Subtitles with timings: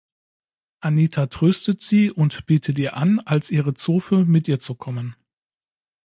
[0.79, 5.15] Anita tröstet sie und bietet ihr an, als ihre Zofe mit ihr zu kommen.